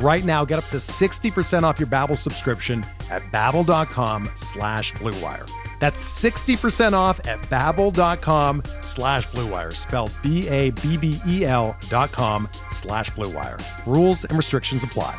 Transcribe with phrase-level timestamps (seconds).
[0.00, 5.50] Right now, get up to 60% off your Babbel subscription at babbel.com slash bluewire.
[5.80, 13.60] That's 60% off at babbel.com slash bluewire, spelled B-A-B-B-E-L dot com slash bluewire.
[13.86, 15.18] Rules and restrictions apply.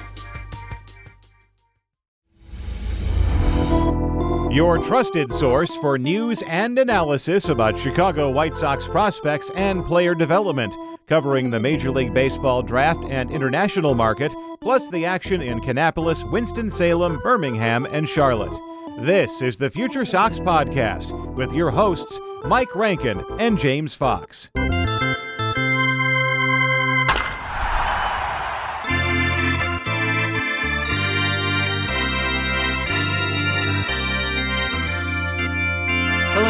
[4.51, 10.73] Your trusted source for news and analysis about Chicago White Sox prospects and player development
[11.09, 17.19] covering the Major League Baseball draft and international market, plus the action in Kannapolis, Winston-Salem,
[17.23, 18.57] Birmingham, and Charlotte.
[18.99, 24.49] This is the Future Sox Podcast with your hosts, Mike Rankin and James Fox.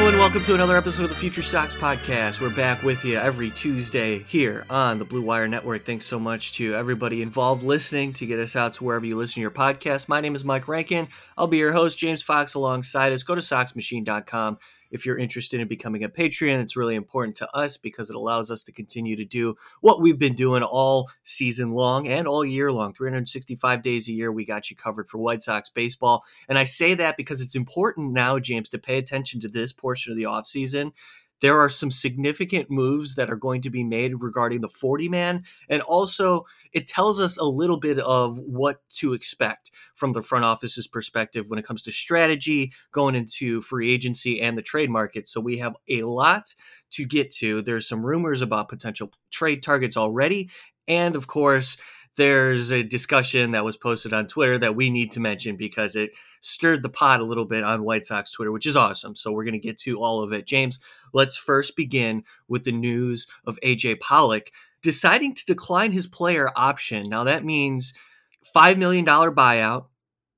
[0.09, 2.41] And welcome to another episode of the Future Sox Podcast.
[2.41, 5.85] We're back with you every Tuesday here on the Blue Wire Network.
[5.85, 9.35] Thanks so much to everybody involved listening to get us out to wherever you listen
[9.35, 10.09] to your podcast.
[10.09, 11.07] My name is Mike Rankin.
[11.37, 13.21] I'll be your host, James Fox, alongside us.
[13.21, 14.57] Go to SoxMachine.com
[14.91, 16.59] if you're interested in becoming a Patreon.
[16.59, 20.19] It's really important to us because it allows us to continue to do what we've
[20.19, 24.31] been doing all season long and all year long 365 days a year.
[24.31, 26.23] We got you covered for White Sox baseball.
[26.47, 30.11] And I say that because it's important now, James, to pay attention to this portion
[30.11, 30.91] of the offseason
[31.41, 35.43] there are some significant moves that are going to be made regarding the 40 man.
[35.69, 40.45] And also, it tells us a little bit of what to expect from the front
[40.45, 45.27] office's perspective when it comes to strategy going into free agency and the trade market.
[45.27, 46.53] So, we have a lot
[46.91, 47.61] to get to.
[47.61, 50.49] There's some rumors about potential trade targets already.
[50.87, 51.77] And of course,
[52.19, 56.11] there's a discussion that was posted on Twitter that we need to mention because it
[56.41, 59.15] stirred the pot a little bit on White Sox Twitter, which is awesome.
[59.15, 60.45] So we're going to get to all of it.
[60.45, 60.79] James,
[61.13, 67.09] let's first begin with the news of AJ Pollock deciding to decline his player option.
[67.09, 67.93] Now that means
[68.55, 69.85] $5 million buyout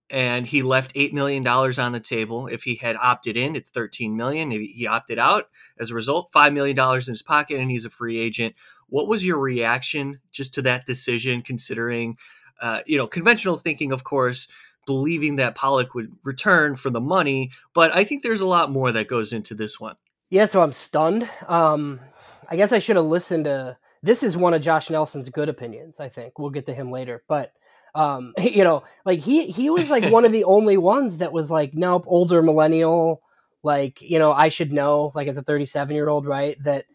[0.09, 2.48] and he left $8 million on the table.
[2.48, 4.52] If he had opted in, it's 13 million.
[4.52, 5.50] If he opted out,
[5.80, 8.56] as a result, $5 million in his pocket and he's a free agent.
[8.88, 12.18] What was your reaction just to that decision, considering,
[12.62, 14.50] uh, you know, conventional thinking, of course,
[14.86, 18.92] believing that Pollock would return for the money, but I think there's a lot more
[18.92, 19.96] that goes into this one.
[20.31, 21.30] Yeah, so I'm stunned.
[21.47, 22.02] Um,
[22.50, 23.78] I guess I should have listened to.
[24.02, 26.00] This is one of Josh Nelson's good opinions.
[26.00, 27.53] I think we'll get to him later, but
[27.96, 31.52] um, you know, like he he was like one of the only ones that was
[31.52, 33.22] like, nope, older millennial.
[33.64, 35.14] Like you know, I should know.
[35.16, 36.58] Like as a 37 year old, right?
[36.64, 36.86] That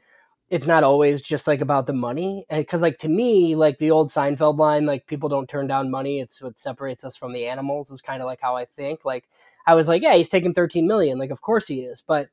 [0.50, 4.10] it's not always just like about the money because like to me like the old
[4.10, 7.90] seinfeld line like people don't turn down money it's what separates us from the animals
[7.90, 9.24] is kind of like how i think like
[9.66, 12.28] i was like yeah he's taking 13 million like of course he is but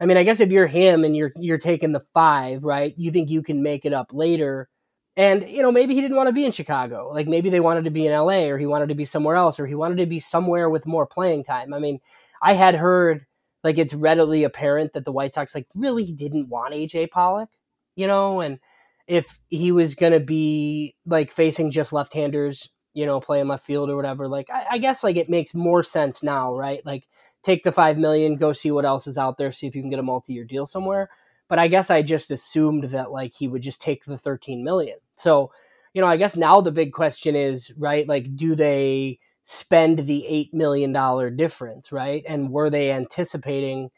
[0.00, 3.10] i mean i guess if you're him and you're you're taking the five right you
[3.10, 4.68] think you can make it up later.
[5.16, 7.10] And you know maybe he didn't want to be in chicago.
[7.12, 9.58] Like maybe they wanted to be in la or he wanted to be somewhere else
[9.58, 11.74] or he wanted to be somewhere with more playing time.
[11.74, 12.00] I mean
[12.40, 13.26] i had heard
[13.64, 17.48] like it's readily apparent that the White Sox like really didn't want AJ Pollock,
[17.96, 18.58] you know, and
[19.06, 23.96] if he was gonna be like facing just left-handers, you know, playing left field or
[23.96, 26.84] whatever, like I, I guess like it makes more sense now, right?
[26.86, 27.04] Like
[27.48, 29.88] take the five million, go see what else is out there, see if you can
[29.88, 31.08] get a multi-year deal somewhere.
[31.48, 34.98] But I guess I just assumed that like he would just take the 13 million.
[35.16, 35.50] So,
[35.94, 40.26] you know, I guess now the big question is, right, like do they spend the
[40.30, 42.22] $8 million difference, right?
[42.28, 43.90] And were they anticipating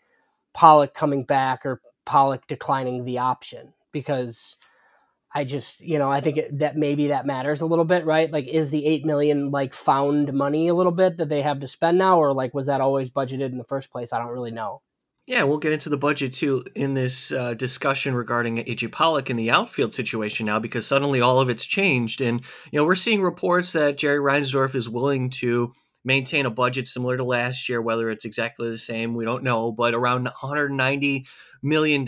[0.54, 3.72] Pollock coming back or Pollock declining the option?
[3.90, 4.54] Because
[5.32, 8.30] I just, you know, I think it, that maybe that matters a little bit, right?
[8.30, 11.68] Like, is the 8 million like found money a little bit that they have to
[11.68, 14.12] spend now, or like was that always budgeted in the first place?
[14.12, 14.82] I don't really know.
[15.26, 19.36] Yeah, we'll get into the budget too in this uh, discussion regarding AJ Pollock in
[19.36, 22.20] the outfield situation now because suddenly all of it's changed.
[22.20, 22.40] And,
[22.72, 25.72] you know, we're seeing reports that Jerry Reinsdorf is willing to
[26.04, 29.70] maintain a budget similar to last year, whether it's exactly the same, we don't know,
[29.70, 31.26] but around $190
[31.62, 32.04] million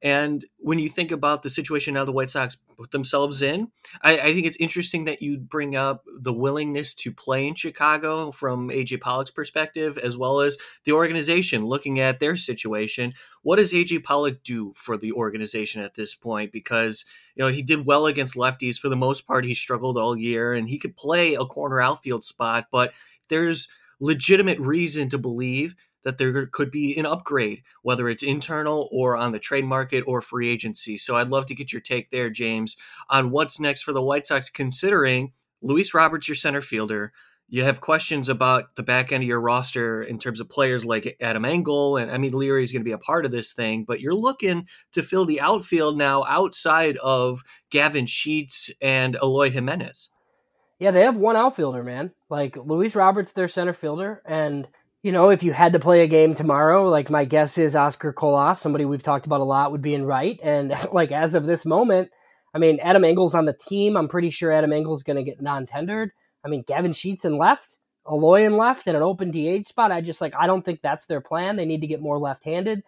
[0.00, 4.18] And when you think about the situation now the White Sox put themselves in, I,
[4.18, 8.68] I, think it's interesting that you bring up the willingness to play in Chicago from
[8.68, 13.12] AJ Pollock's perspective, as well as the organization looking at their situation.
[13.42, 16.52] What does AJ Pollock do for the organization at this point?
[16.52, 17.04] Because
[17.34, 19.44] you know he did well against lefties for the most part.
[19.44, 22.92] He struggled all year, and he could play a corner outfield spot, but
[23.28, 23.68] there's
[24.00, 25.74] legitimate reason to believe
[26.04, 30.20] that there could be an upgrade, whether it's internal or on the trade market or
[30.20, 30.96] free agency.
[30.96, 32.76] So I'd love to get your take there, James,
[33.10, 37.12] on what's next for the White Sox, considering Luis Roberts, your center fielder.
[37.50, 41.16] You have questions about the back end of your roster in terms of players like
[41.18, 43.84] Adam Engel, and I mean Leary is going to be a part of this thing,
[43.88, 50.10] but you're looking to fill the outfield now outside of Gavin Sheets and Eloy Jimenez.
[50.78, 52.12] Yeah, they have one outfielder, man.
[52.28, 54.68] Like Luis Roberts, their center fielder, and
[55.02, 58.12] you know, if you had to play a game tomorrow, like my guess is Oscar
[58.12, 60.38] Colas, somebody we've talked about a lot, would be in right.
[60.42, 62.10] And like as of this moment,
[62.54, 63.96] I mean, Adam Engel's on the team.
[63.96, 66.10] I'm pretty sure Adam Engel's going to get non-tendered.
[66.44, 67.76] I mean, Gavin Sheets in left,
[68.08, 69.92] Eloy in left, and an open DH spot.
[69.92, 71.56] I just like I don't think that's their plan.
[71.56, 72.82] They need to get more left-handed.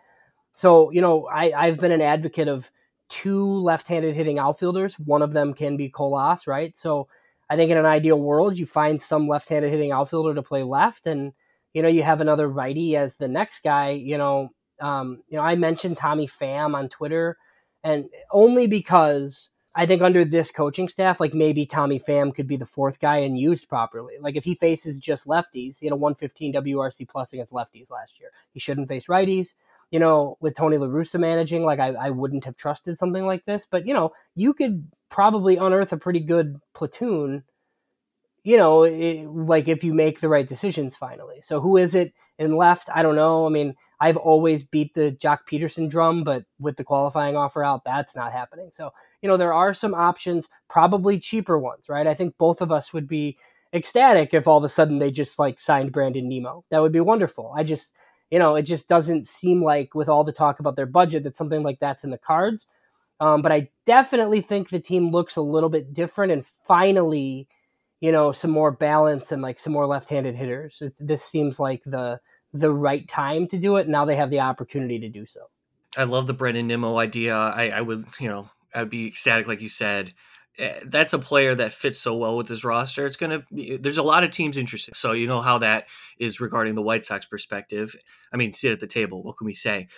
[0.54, 2.70] So you know, I I've been an advocate of
[3.08, 4.98] two left-handed hitting outfielders.
[4.98, 6.76] One of them can be Colas, right?
[6.76, 7.08] So
[7.50, 11.06] I think in an ideal world, you find some left-handed hitting outfielder to play left
[11.06, 11.32] and
[11.72, 13.90] you know, you have another righty as the next guy.
[13.90, 14.50] You know,
[14.80, 17.36] um, you know, I mentioned Tommy Pham on Twitter,
[17.84, 22.56] and only because I think under this coaching staff, like maybe Tommy Pham could be
[22.56, 24.14] the fourth guy and used properly.
[24.20, 28.18] Like if he faces just lefties, he had a 115 WRC plus against lefties last
[28.18, 28.30] year.
[28.52, 29.54] He shouldn't face righties.
[29.92, 33.44] You know, with Tony La Russa managing, like I, I wouldn't have trusted something like
[33.44, 33.66] this.
[33.70, 37.44] But you know, you could probably unearth a pretty good platoon
[38.42, 41.40] you know, it, like if you make the right decisions finally.
[41.42, 42.88] So who is it in left?
[42.94, 43.46] I don't know.
[43.46, 47.84] I mean, I've always beat the Joc Pederson drum, but with the qualifying offer out,
[47.84, 48.70] that's not happening.
[48.72, 52.06] So, you know, there are some options, probably cheaper ones, right?
[52.06, 53.36] I think both of us would be
[53.74, 56.64] ecstatic if all of a sudden they just like signed Brandon Nimmo.
[56.70, 57.52] That would be wonderful.
[57.54, 57.90] I just,
[58.30, 61.36] you know, it just doesn't seem like with all the talk about their budget that
[61.36, 62.66] something like that's in the cards.
[63.20, 67.48] Um, but I definitely think the team looks a little bit different and finally–
[68.00, 70.78] you know some more balance and like some more left-handed hitters.
[70.80, 72.20] It's, this seems like the
[72.52, 73.88] the right time to do it.
[73.88, 75.40] Now they have the opportunity to do so.
[75.96, 77.36] I love the Brendan Nimmo idea.
[77.36, 80.14] I, I would, you know, I'd be ecstatic, like you said.
[80.58, 83.06] Eh, that's a player that fits so well with this roster.
[83.06, 83.44] It's gonna.
[83.52, 85.86] Be, there's a lot of teams interested, so you know how that
[86.18, 87.94] is regarding the White Sox perspective.
[88.32, 89.22] I mean, sit at the table.
[89.22, 89.88] What can we say?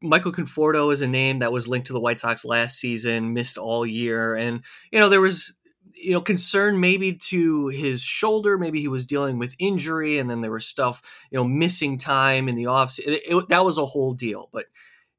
[0.00, 3.58] Michael Conforto is a name that was linked to the White Sox last season, missed
[3.58, 4.62] all year, and
[4.92, 5.54] you know there was
[5.94, 10.40] you know concern maybe to his shoulder maybe he was dealing with injury and then
[10.40, 12.98] there was stuff you know missing time in the office.
[12.98, 14.66] It, it, that was a whole deal but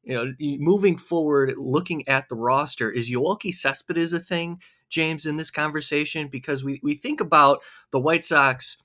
[0.03, 4.59] you know moving forward looking at the roster is Yoelqui Cespedes a thing
[4.91, 6.27] James in this conversation?
[6.27, 8.77] Because we we think about the White Sox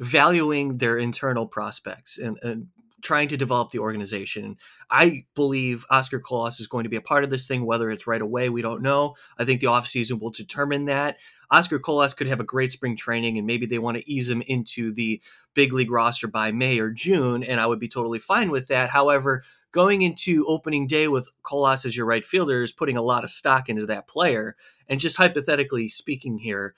[0.00, 2.68] valuing their internal prospects and, and
[3.02, 4.56] trying to develop the organization.
[4.90, 8.06] I believe Oscar Colas is going to be a part of this thing, whether it's
[8.06, 9.14] right away, we don't know.
[9.38, 11.16] I think the offseason will determine that.
[11.50, 14.42] Oscar Colas could have a great spring training and maybe they want to ease him
[14.42, 15.20] into the
[15.54, 18.90] big league roster by May or June, and I would be totally fine with that.
[18.90, 19.42] However,
[19.72, 23.30] going into opening day with Colas as your right fielder is putting a lot of
[23.30, 24.56] stock into that player.
[24.88, 26.74] And just hypothetically speaking here,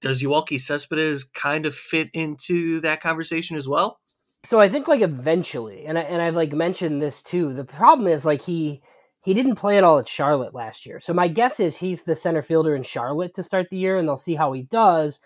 [0.00, 4.00] does Yoelqui Cespedes kind of fit into that conversation as well?
[4.44, 7.52] So I think like eventually, and I, and I've like mentioned this too.
[7.52, 8.82] The problem is like he
[9.22, 10.98] he didn't play at all at Charlotte last year.
[11.00, 14.08] So my guess is he's the center fielder in Charlotte to start the year, and
[14.08, 15.18] they'll see how he does.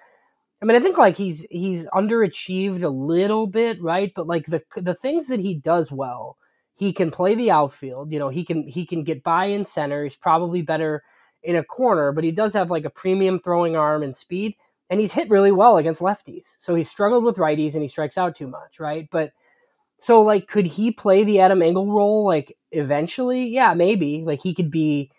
[0.63, 4.13] I mean, I think like he's he's underachieved a little bit, right?
[4.17, 6.37] But like the the things that he does well,
[6.77, 8.13] he can play the outfield.
[8.13, 10.05] You know, he can he can get by in center.
[10.05, 11.05] He's probably better
[11.43, 14.57] in a corner, but he does have like a premium throwing arm and speed
[14.91, 16.57] and he's hit really well against lefties.
[16.59, 19.09] So he's struggled with righties and he strikes out too much, right?
[19.11, 19.33] But
[19.99, 23.49] so like could he play the Adam Engel role like eventually?
[23.49, 24.23] Yeah, maybe.
[24.25, 25.11] Like he could be,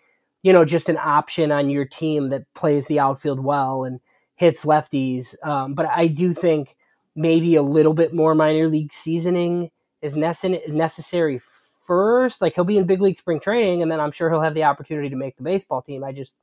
[0.42, 4.00] you know, just an option on your team that plays the outfield well and
[4.36, 5.34] hits lefties.
[5.44, 6.76] Um, but I do think
[7.16, 9.70] maybe a little bit more minor league seasoning
[10.02, 11.40] is necessary
[11.86, 12.40] first.
[12.40, 14.64] Like he'll be in big league spring training and then I'm sure he'll have the
[14.64, 16.04] opportunity to make the baseball team.
[16.04, 16.34] I just,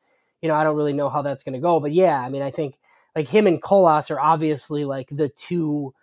[0.42, 1.80] you know, I don't really know how that's going to go.
[1.80, 2.75] But yeah, I mean, I think
[3.15, 5.93] like him and Colas are obviously like the two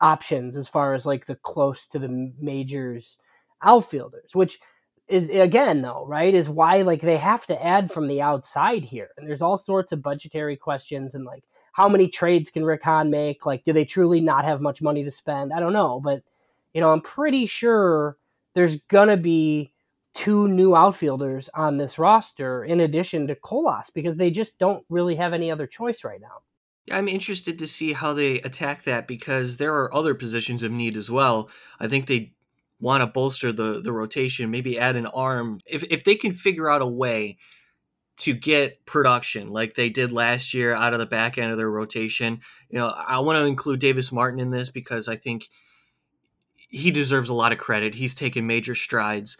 [0.00, 3.16] options as far as like the close to the majors
[3.62, 4.58] outfielders, which
[5.08, 9.10] is again though, right, is why like they have to add from the outside here.
[9.16, 13.10] And there's all sorts of budgetary questions and like how many trades can Rick Hahn
[13.10, 13.44] make?
[13.44, 15.52] Like, do they truly not have much money to spend?
[15.52, 16.22] I don't know, but
[16.74, 18.16] you know, I'm pretty sure
[18.54, 19.72] there's gonna be
[20.14, 25.14] two new outfielders on this roster in addition to Colas because they just don't really
[25.14, 26.38] have any other choice right now.
[26.90, 30.96] I'm interested to see how they attack that because there are other positions of need
[30.96, 31.50] as well.
[31.80, 32.32] I think they
[32.80, 35.60] want to bolster the the rotation, maybe add an arm.
[35.66, 37.38] If if they can figure out a way
[38.18, 41.70] to get production like they did last year out of the back end of their
[41.70, 42.40] rotation,
[42.70, 45.48] you know, I want to include Davis Martin in this because I think
[46.68, 47.94] he deserves a lot of credit.
[47.94, 49.36] He's taken major strides.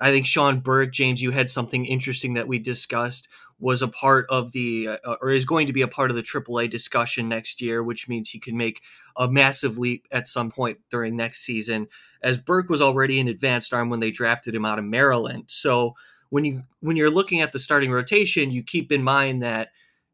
[0.00, 3.28] I think Sean Burke, James, you had something interesting that we discussed
[3.60, 6.22] was a part of the uh, or is going to be a part of the
[6.22, 8.82] AAA discussion next year, which means he can make
[9.16, 11.86] a massive leap at some point during next season.
[12.22, 15.94] As Burke was already an advanced arm when they drafted him out of Maryland, so
[16.30, 19.68] when you when you're looking at the starting rotation, you keep in mind that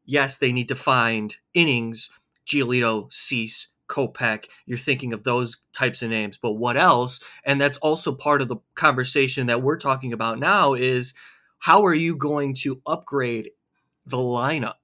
[0.05, 2.09] yes, they need to find innings.
[2.45, 7.19] Giolito, Cease, Kopech, you're thinking of those types of names, but what else?
[7.43, 11.13] And that's also part of the conversation that we're talking about now is
[11.59, 13.51] how are you going to upgrade
[14.05, 14.75] the lineup?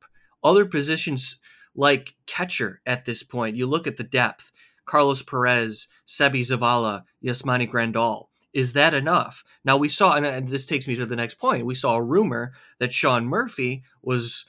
[0.43, 1.39] Other positions
[1.75, 4.51] like catcher at this point, you look at the depth.
[4.85, 8.27] Carlos Perez, Seby Zavala, Yasmani Grandal.
[8.53, 9.43] Is that enough?
[9.63, 11.65] Now we saw, and this takes me to the next point.
[11.65, 14.45] We saw a rumor that Sean Murphy was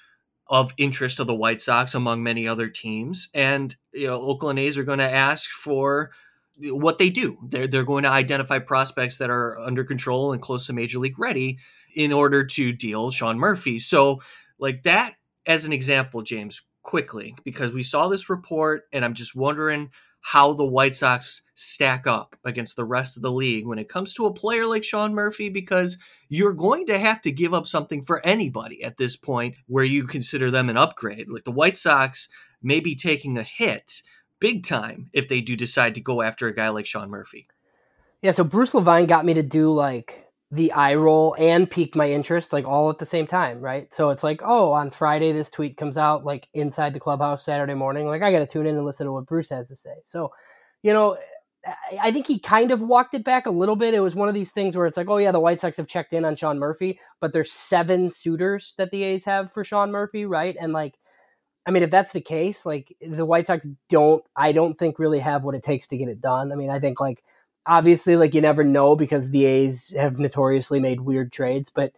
[0.49, 3.29] of interest to the White Sox among many other teams.
[3.33, 6.11] And, you know, Oakland A's are going to ask for
[6.59, 7.39] what they do.
[7.49, 11.19] They're, they're going to identify prospects that are under control and close to major league
[11.19, 11.59] ready
[11.95, 13.79] in order to deal Sean Murphy.
[13.79, 14.21] So,
[14.59, 15.15] like that
[15.47, 20.55] as an example, James, quickly, because we saw this report and I'm just wondering how
[20.55, 24.25] the White Sox stack up against the rest of the league when it comes to
[24.25, 25.99] a player like Sean Murphy, because
[26.31, 30.07] you're going to have to give up something for anybody at this point where you
[30.07, 31.29] consider them an upgrade.
[31.29, 32.29] Like the White Sox
[32.63, 34.01] may be taking a hit
[34.41, 37.47] big time if they do decide to go after a guy like Sean Murphy.
[38.23, 40.24] Yeah, so Bruce Levine got me to do like
[40.55, 43.93] the eye roll and pique my interest like all at the same time, right?
[43.93, 47.75] So it's like, oh, on Friday this tweet comes out like inside the clubhouse Saturday
[47.75, 48.07] morning.
[48.07, 49.95] Like I got to tune in and listen to what Bruce has to say.
[50.05, 50.33] So,
[50.83, 51.17] you know,
[52.01, 53.95] I think he kind of walked it back a little bit.
[53.95, 55.89] It was one of these things where it's like, oh yeah, the White Sox have
[55.89, 59.91] checked in on Sean Murphy, but there's seven suitors that the A's have for Sean
[59.91, 60.57] Murphy, right?
[60.61, 60.99] And like,
[61.67, 65.21] I mean, if that's the case, like the White Sox don't, I don't think really
[65.21, 66.53] have what it takes to get it done.
[66.53, 67.25] I mean, I think like
[67.67, 71.93] obviously like you never know because the A's have notoriously made weird trades, but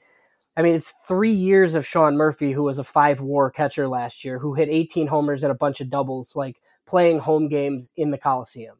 [0.56, 4.24] I mean it's three years of Sean Murphy, who was a five war catcher last
[4.24, 6.56] year, who hit 18 homers and a bunch of doubles, like
[6.86, 8.76] playing home games in the Coliseum.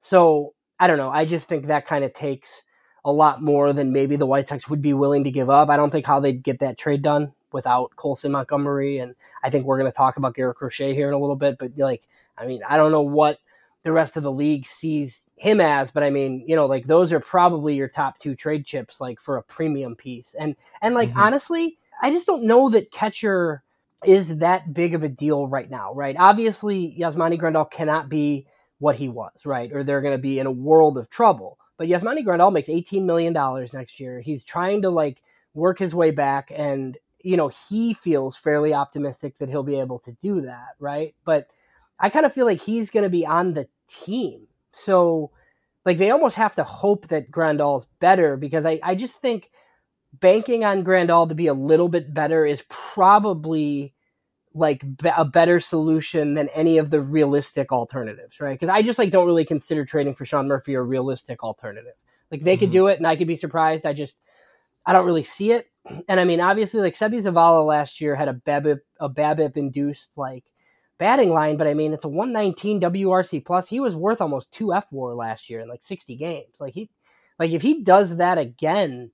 [0.00, 1.10] So I don't know.
[1.10, 2.62] I just think that kind of takes
[3.04, 5.68] a lot more than maybe the White Sox would be willing to give up.
[5.68, 9.64] I don't think how they'd get that trade done without Colson Montgomery, and I think
[9.64, 11.58] we're going to talk about Garrett Crochet here in a little bit.
[11.58, 12.06] But like,
[12.38, 13.38] I mean, I don't know what
[13.82, 17.12] the rest of the league sees him as, but I mean, you know, like those
[17.12, 20.34] are probably your top two trade chips, like for a premium piece.
[20.38, 21.20] And and like mm-hmm.
[21.20, 23.62] honestly, I just don't know that catcher
[24.04, 26.16] is that big of a deal right now, right?
[26.18, 28.46] Obviously, Yasmani Grandal cannot be
[28.78, 29.70] what he was, right?
[29.72, 31.58] Or they're going to be in a world of trouble.
[31.76, 33.34] But Yasmani Grandal makes $18 million
[33.74, 34.20] next year.
[34.20, 35.22] He's trying to like
[35.52, 39.98] work his way back and you know, he feels fairly optimistic that he'll be able
[40.00, 41.14] to do that, right?
[41.24, 41.48] But
[42.00, 44.46] I kind of feel like he's going to be on the team.
[44.72, 45.30] So,
[45.84, 49.50] like, they almost have to hope that Grandal's better because I, I just think
[50.12, 53.94] banking on Grandal to be a little bit better is probably
[54.52, 54.84] like
[55.16, 58.58] a better solution than any of the realistic alternatives, right?
[58.58, 61.94] Because I just like don't really consider trading for Sean Murphy a realistic alternative.
[62.30, 62.60] Like they mm-hmm.
[62.60, 63.86] could do it and I could be surprised.
[63.86, 64.18] I just
[64.84, 65.66] I don't really see it.
[66.08, 70.16] And I mean, obviously, like Seby Zavala last year had a BABIP a BABIP induced
[70.16, 70.44] like
[71.00, 73.68] batting line, but I mean, it's a 119 WRC plus.
[73.68, 76.54] He was worth almost two F WAR last year in like 60 games.
[76.60, 76.90] Like he,
[77.38, 79.10] like if he does that again,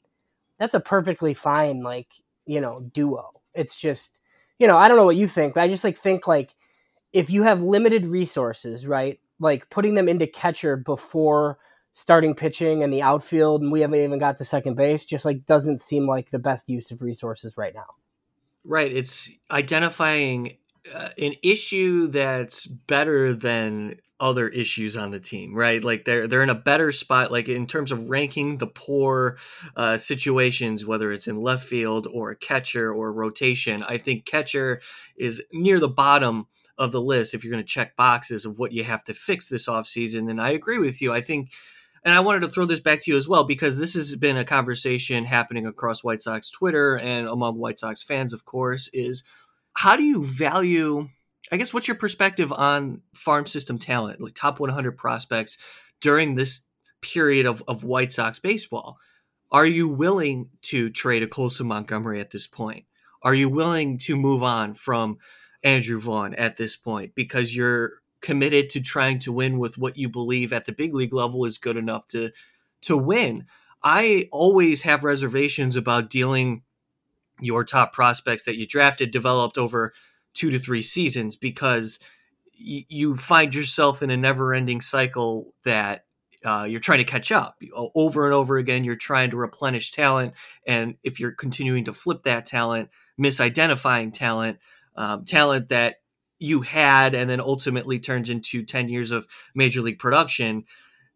[0.58, 2.08] that's a perfectly fine like
[2.44, 3.40] you know duo.
[3.54, 4.18] It's just
[4.58, 6.54] you know I don't know what you think, but I just like think like
[7.12, 9.20] if you have limited resources, right?
[9.38, 11.58] Like putting them into catcher before
[11.94, 15.46] starting pitching and the outfield, and we haven't even got to second base, just like
[15.46, 17.94] doesn't seem like the best use of resources right now.
[18.64, 18.92] Right.
[18.92, 20.56] It's identifying
[20.94, 25.82] uh, an issue that's better than other issues on the team, right?
[25.84, 29.36] Like they're they're in a better spot, like in terms of ranking the poor
[29.76, 33.82] uh, situations, whether it's in left field or catcher or rotation.
[33.82, 34.80] I think catcher
[35.16, 36.46] is near the bottom
[36.78, 39.48] of the list if you're going to check boxes of what you have to fix
[39.48, 40.30] this offseason.
[40.30, 41.12] And I agree with you.
[41.12, 41.50] I think
[42.06, 44.36] and I wanted to throw this back to you as well because this has been
[44.36, 49.24] a conversation happening across White Sox Twitter and among White Sox fans, of course, is
[49.76, 51.08] how do you value?
[51.52, 55.58] I guess what's your perspective on farm system talent, like top 100 prospects
[56.00, 56.62] during this
[57.02, 58.98] period of, of White Sox baseball?
[59.52, 62.86] Are you willing to trade a Colson Montgomery at this point?
[63.22, 65.18] Are you willing to move on from
[65.62, 70.08] Andrew Vaughn at this point because you're committed to trying to win with what you
[70.08, 72.30] believe at the big league level is good enough to
[72.82, 73.46] to win?
[73.82, 76.62] I always have reservations about dealing
[77.40, 79.92] your top prospects that you drafted developed over
[80.34, 81.98] two to three seasons because
[82.58, 86.04] y- you find yourself in a never ending cycle that
[86.44, 87.60] uh, you're trying to catch up
[87.94, 88.84] over and over again.
[88.84, 90.34] You're trying to replenish talent.
[90.66, 92.90] And if you're continuing to flip that talent,
[93.20, 94.58] misidentifying talent,
[94.94, 95.96] um, talent that
[96.38, 100.64] you had and then ultimately turns into 10 years of major league production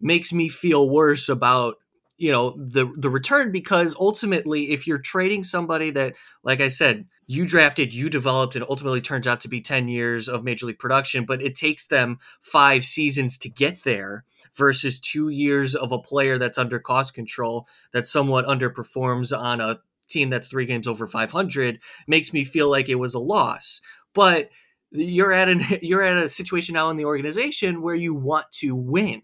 [0.00, 1.76] makes me feel worse about
[2.20, 7.06] you know the the return because ultimately if you're trading somebody that like I said
[7.26, 10.78] you drafted you developed and ultimately turns out to be 10 years of major league
[10.78, 14.24] production but it takes them 5 seasons to get there
[14.54, 19.80] versus 2 years of a player that's under cost control that somewhat underperforms on a
[20.08, 23.80] team that's 3 games over 500 makes me feel like it was a loss.
[24.12, 24.50] But
[24.90, 28.74] you're at an you're at a situation now in the organization where you want to
[28.74, 29.22] win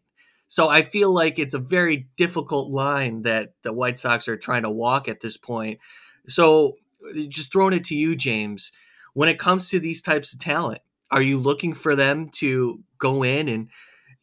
[0.48, 4.62] so I feel like it's a very difficult line that the White Sox are trying
[4.62, 5.80] to walk at this point.
[6.28, 8.72] So uh, just throwing it to you, James,
[9.14, 13.22] when it comes to these types of talent, are you looking for them to go
[13.22, 13.68] in and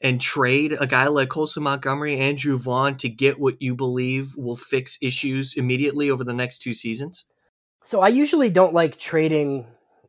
[0.01, 4.57] and trade a guy like Colson Montgomery, Andrew Vaughn to get what you believe will
[4.57, 7.25] fix issues immediately over the next two seasons?
[7.85, 9.65] So I usually don't like trading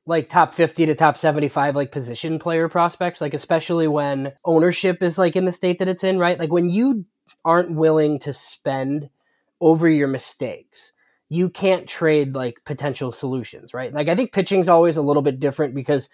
[0.06, 5.16] like top 50 to top 75 like position player prospects like especially when ownership is
[5.16, 6.38] like in the state that it's in right?
[6.38, 7.04] Like when you
[7.44, 9.08] aren't willing to spend
[9.61, 10.92] over your mistakes
[11.30, 13.92] you can't trade like potential solutions right?
[13.92, 16.08] Like i think pitching's always a little bit different because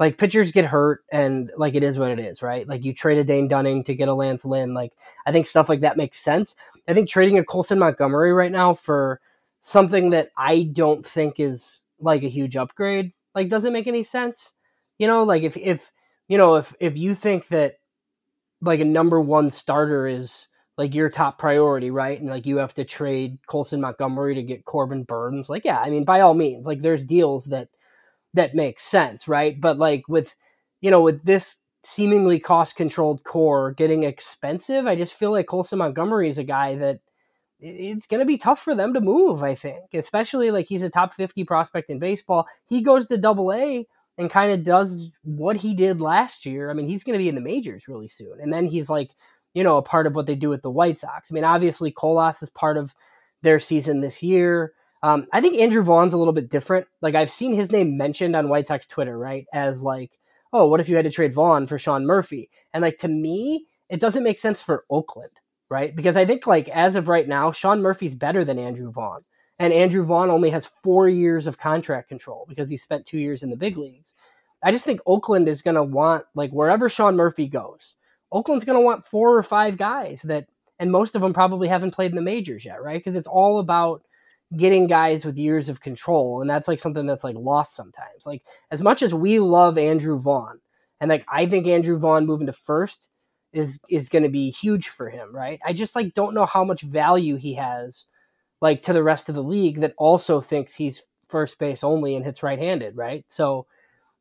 [0.00, 2.66] like pitchers get hurt and like it is what it is right?
[2.66, 4.92] Like you trade a dane dunning to get a lance lynn like
[5.26, 6.54] i think stuff like that makes sense.
[6.88, 9.20] I think trading a colson montgomery right now for
[9.62, 14.02] something that i don't think is like a huge upgrade like, does it make any
[14.02, 14.52] sense?
[14.98, 15.90] You know, like if if
[16.28, 17.74] you know if if you think that
[18.60, 22.20] like a number one starter is like your top priority, right?
[22.20, 25.48] And like you have to trade Colson Montgomery to get Corbin Burnes.
[25.48, 27.68] like yeah, I mean by all means, like there's deals that
[28.34, 29.60] that make sense, right?
[29.60, 30.34] But like with
[30.80, 35.78] you know with this seemingly cost controlled core getting expensive, I just feel like Colson
[35.78, 37.00] Montgomery is a guy that
[37.64, 40.90] it's going to be tough for them to move, I think, especially like he's a
[40.90, 42.46] top 50 prospect in baseball.
[42.68, 43.86] He goes to double A
[44.18, 46.70] and kind of does what he did last year.
[46.70, 48.38] I mean, he's going to be in the majors really soon.
[48.38, 49.10] And then he's like,
[49.54, 51.30] you know, a part of what they do with the White Sox.
[51.30, 52.94] I mean, obviously, Colas is part of
[53.40, 54.74] their season this year.
[55.02, 56.86] Um, I think Andrew Vaughn's a little bit different.
[57.00, 59.46] Like, I've seen his name mentioned on White Sox Twitter, right?
[59.54, 60.10] As like,
[60.52, 62.50] oh, what if you had to trade Vaughn for Sean Murphy?
[62.74, 65.30] And like, to me, it doesn't make sense for Oakland
[65.68, 65.94] right?
[65.94, 69.24] Because I think like as of right now, Sean Murphy's better than Andrew Vaughn.
[69.58, 73.42] And Andrew Vaughn only has four years of contract control because he spent two years
[73.42, 74.12] in the big leagues.
[74.62, 77.94] I just think Oakland is going to want, like, wherever Sean Murphy goes,
[78.32, 80.46] Oakland's going to want four or five guys that,
[80.80, 82.98] and most of them probably haven't played in the majors yet, right?
[82.98, 84.02] Because it's all about
[84.56, 86.40] getting guys with years of control.
[86.40, 88.26] And that's like something that's like lost sometimes.
[88.26, 90.58] Like, as much as we love Andrew Vaughn,
[91.00, 93.10] and like, I think Andrew Vaughn moving to first
[93.54, 95.60] is is going to be huge for him, right?
[95.64, 98.06] I just like don't know how much value he has
[98.60, 102.24] like to the rest of the league that also thinks he's first base only and
[102.24, 103.24] hits right-handed, right?
[103.28, 103.66] So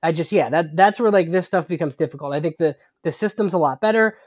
[0.02, 2.34] I just yeah, that that's where like this stuff becomes difficult.
[2.34, 4.18] I think the the system's a lot better.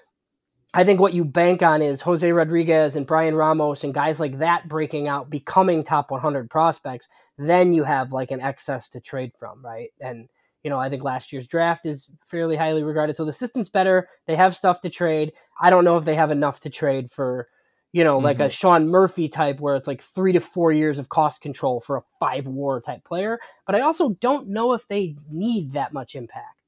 [0.75, 4.41] I think what you bank on is Jose Rodriguez and Bryan Ramos and guys like
[4.41, 7.09] that breaking out, becoming top 100 prospects.
[7.39, 9.89] Then you have like an excess to trade from, right?
[10.01, 10.29] And
[10.67, 13.17] you know, I think last year's draft is fairly highly regarded.
[13.17, 14.09] So the system's better.
[14.27, 15.33] They have stuff to trade.
[15.61, 17.47] I don't know if they have enough to trade for,
[17.93, 18.47] you know, like mm-hmm.
[18.47, 21.99] a Sean Murphy type where it's like three to four years of cost control for
[21.99, 23.39] a five war type player.
[23.65, 26.59] But I also don't know if they need that much impact.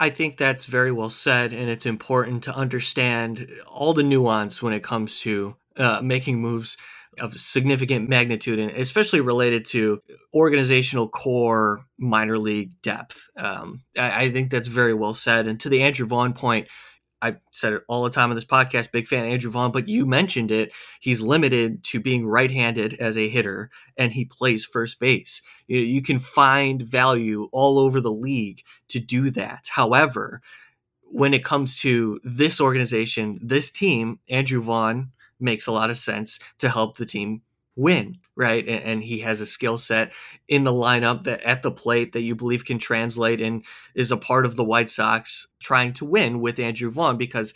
[0.00, 4.72] I think that's very well said, and it's important to understand all the nuance when
[4.72, 6.78] it comes to uh, making moves
[7.18, 10.00] of significant magnitude and especially related to
[10.34, 13.28] organizational core minor league depth.
[13.36, 15.46] Um, I, I, think that's very well said.
[15.46, 16.68] And to the Andrew Vaughn point,
[17.22, 20.04] I said it all the time on this podcast, big fan Andrew Vaughn, but you
[20.04, 20.72] mentioned it.
[21.00, 25.42] He's limited to being right handed as a hitter and he plays first base.
[25.66, 29.68] You, you can find value all over the league to do that.
[29.72, 30.42] However,
[31.10, 36.38] when it comes to this organization, this team, Andrew Vaughn, makes a lot of sense
[36.58, 37.42] to help the team
[37.76, 38.66] win, right?
[38.66, 40.12] And, and he has a skill set
[40.48, 44.16] in the lineup that at the plate that you believe can translate and is a
[44.16, 47.52] part of the White Sox trying to win with Andrew Vaughn because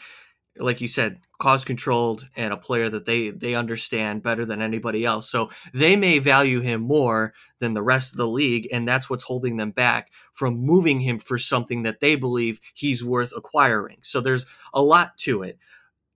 [0.57, 5.05] like you said, cost controlled and a player that they they understand better than anybody
[5.05, 5.31] else.
[5.31, 9.25] So they may value him more than the rest of the league, and that's what's
[9.25, 13.99] holding them back from moving him for something that they believe he's worth acquiring.
[14.03, 15.59] So there's a lot to it.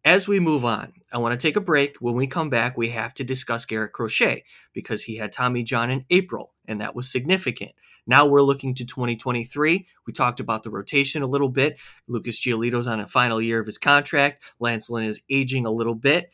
[0.05, 1.97] As we move on, I want to take a break.
[1.97, 5.91] When we come back, we have to discuss Garrett Crochet because he had Tommy John
[5.91, 7.73] in April, and that was significant.
[8.07, 9.87] Now we're looking to 2023.
[10.07, 11.79] We talked about the rotation a little bit.
[12.07, 14.43] Lucas Giolito's on a final year of his contract.
[14.61, 16.31] Lance Lynn is aging a little bit.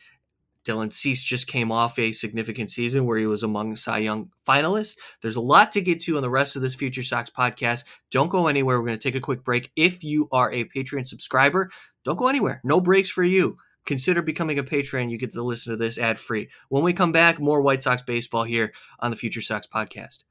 [0.65, 4.97] Dylan Cease just came off a significant season where he was among Cy Young finalists.
[5.23, 7.85] There's a lot to get to on the rest of this Future Sox podcast.
[8.11, 8.79] Don't go anywhere.
[8.79, 9.71] We're going to take a quick break.
[9.75, 11.71] If you are a Patreon subscriber,
[12.05, 12.61] don't go anywhere.
[12.65, 13.57] No breaks for you.
[13.87, 15.11] Consider becoming a patron.
[15.11, 16.49] You get to listen to this ad free.
[16.69, 20.25] When we come back, more White Sox baseball here on the Future Sox podcast.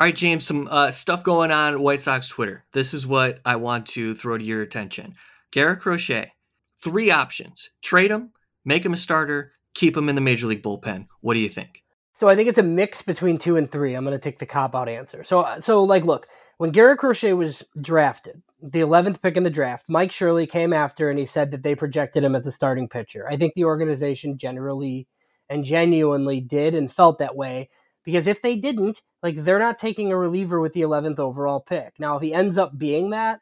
[0.00, 2.64] All right, James, some uh, stuff going on White Sox Twitter.
[2.72, 5.14] This is what I want to throw to your attention.
[5.50, 6.32] Garrett Crochet,
[6.80, 8.30] three options trade him,
[8.64, 11.06] make him a starter, keep him in the major league bullpen.
[11.20, 11.82] What do you think?
[12.14, 13.94] So I think it's a mix between two and three.
[13.94, 15.24] I'm going to take the cop out answer.
[15.24, 16.26] So, so like, look,
[16.58, 21.10] when Garrett Crochet was drafted, the 11th pick in the draft, Mike Shirley came after
[21.10, 23.26] and he said that they projected him as a starting pitcher.
[23.28, 25.06] I think the organization generally
[25.48, 27.70] and genuinely did and felt that way
[28.04, 31.94] because if they didn't, like they're not taking a reliever with the 11th overall pick.
[31.98, 33.40] Now, if he ends up being that,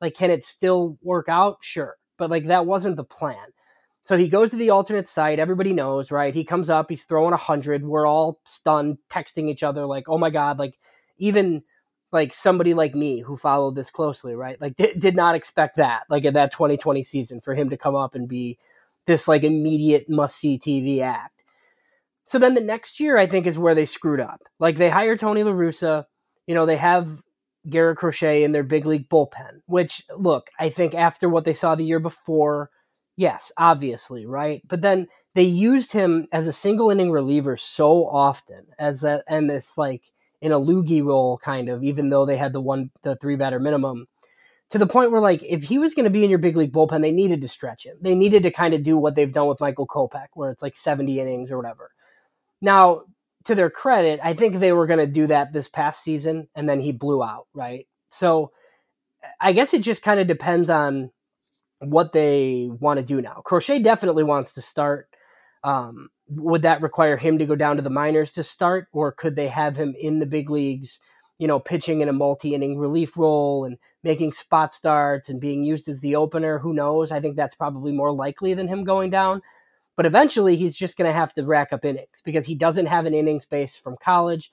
[0.00, 1.58] like can it still work out?
[1.60, 1.96] Sure.
[2.16, 3.52] But like that wasn't the plan.
[4.04, 5.38] So he goes to the alternate site.
[5.38, 6.34] Everybody knows, right?
[6.34, 7.84] He comes up, he's throwing a hundred.
[7.84, 10.78] We're all stunned, texting each other, like, oh my God, like
[11.18, 11.62] even
[12.12, 14.60] like somebody like me who followed this closely, right?
[14.60, 17.94] Like did, did not expect that, like in that 2020 season, for him to come
[17.94, 18.58] up and be
[19.06, 21.42] this like immediate must see TV act.
[22.26, 24.42] So then the next year, I think, is where they screwed up.
[24.58, 26.04] Like they hire Tony La Russa,
[26.46, 27.22] you know, they have
[27.68, 31.74] Garrett Crochet in their big league bullpen, which, look, I think after what they saw
[31.74, 32.70] the year before,
[33.16, 34.62] yes, obviously, right?
[34.68, 39.48] But then they used him as a single inning reliever so often as that, and
[39.48, 43.16] this like in a loogie role kind of, even though they had the one, the
[43.16, 44.06] three batter minimum
[44.70, 46.72] to the point where like if he was going to be in your big league
[46.72, 47.96] bullpen, they needed to stretch him.
[48.00, 50.76] They needed to kind of do what they've done with Michael Kopech, where it's like
[50.76, 51.90] 70 innings or whatever.
[52.60, 53.02] Now,
[53.44, 56.68] to their credit, I think they were going to do that this past season, and
[56.68, 57.86] then he blew out, right?
[58.10, 58.52] So
[59.40, 61.10] I guess it just kind of depends on
[61.78, 63.40] what they want to do now.
[63.44, 65.08] Crochet definitely wants to start.
[65.64, 69.36] Um, would that require him to go down to the minors to start, or could
[69.36, 70.98] they have him in the big leagues,
[71.38, 75.64] you know, pitching in a multi inning relief role and making spot starts and being
[75.64, 76.58] used as the opener?
[76.58, 77.10] Who knows?
[77.10, 79.42] I think that's probably more likely than him going down.
[79.96, 83.06] But eventually, he's just going to have to rack up innings because he doesn't have
[83.06, 84.52] an innings base from college.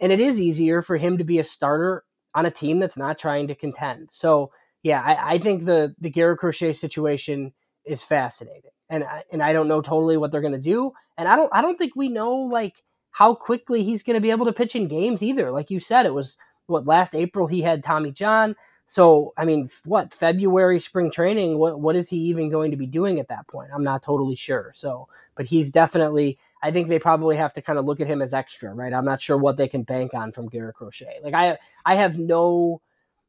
[0.00, 2.04] And it is easier for him to be a starter
[2.34, 4.08] on a team that's not trying to contend.
[4.12, 4.50] So,
[4.82, 7.52] yeah, I, I think the, the Garrett Crochet situation
[7.84, 8.70] is fascinating.
[8.90, 10.92] And I, and I don't know totally what they're going to do.
[11.16, 14.30] And I don't I don't think we know like how quickly he's going to be
[14.30, 15.50] able to pitch in games either.
[15.50, 18.54] Like you said, it was what last April he had Tommy John.
[18.90, 21.58] So, I mean, what February spring training?
[21.58, 23.70] What what is he even going to be doing at that point?
[23.74, 24.72] I'm not totally sure.
[24.74, 26.38] So, but he's definitely.
[26.62, 28.92] I think they probably have to kind of look at him as extra, right?
[28.92, 31.20] I'm not sure what they can bank on from Garrett Crochet.
[31.22, 32.80] Like I, I have no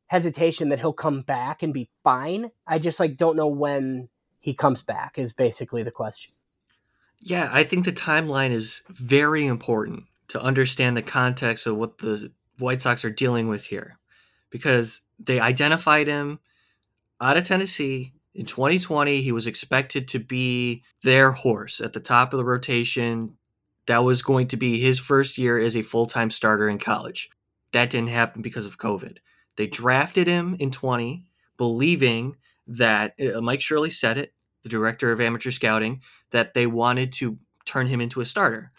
[0.07, 2.49] hesitation that he'll come back and be fine.
[2.65, 6.33] I just like don't know when he comes back is basically the question.
[7.19, 12.31] Yeah, I think the timeline is very important to understand the context of what the
[12.59, 13.97] White Sox are dealing with here
[14.49, 16.39] because they identified him
[17.19, 19.21] out of Tennessee in 2020.
[19.21, 23.37] He was expected to be their horse at the top of the rotation.
[23.87, 27.29] That was going to be his first year as a full time starter in college.
[27.73, 29.17] That didn't happen because of COVID.
[29.57, 31.25] They drafted him in 20,
[31.57, 32.37] believing
[32.69, 36.01] that uh, Mike Shirley said it, the director of amateur scouting,
[36.31, 38.71] that they wanted to turn him into a starter.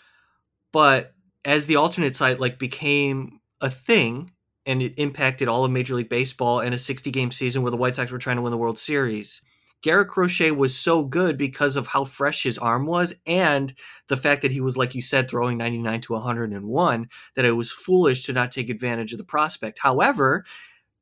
[0.72, 4.33] But as the alternate site like became a thing
[4.66, 7.76] and it impacted all of Major League Baseball and a 60 game season where the
[7.76, 9.42] White Sox were trying to win the World Series.
[9.83, 13.74] Garrett Crochet was so good because of how fresh his arm was and
[14.09, 17.72] the fact that he was, like you said, throwing 99 to 101, that it was
[17.72, 19.79] foolish to not take advantage of the prospect.
[19.79, 20.44] However,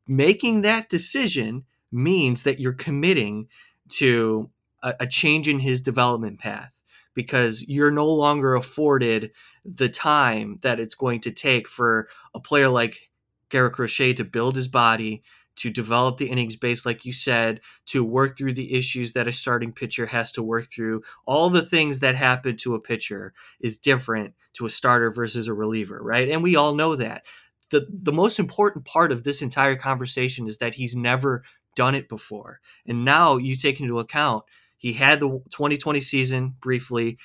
[0.06, 3.48] making that decision means that you're committing
[3.88, 4.50] to
[4.82, 6.70] a, a change in his development path
[7.14, 9.32] because you're no longer afforded
[9.64, 13.10] the time that it's going to take for a player like
[13.48, 15.22] Garrett Crochet to build his body,
[15.56, 19.32] to develop the innings base, like you said, to work through the issues that a
[19.32, 21.02] starting pitcher has to work through.
[21.26, 25.54] All the things that happen to a pitcher is different to a starter versus a
[25.54, 26.28] reliever, right?
[26.28, 27.24] And we all know that.
[27.70, 31.42] The, the most important part of this entire conversation is that he's never
[31.78, 32.58] done it before.
[32.88, 34.42] And now you take into account
[34.76, 37.18] he had the 2020 season briefly,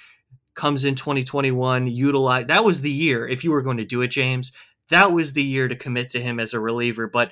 [0.53, 4.09] comes in 2021, utilize that was the year if you were going to do it,
[4.09, 4.51] James.
[4.89, 7.31] That was the year to commit to him as a reliever, but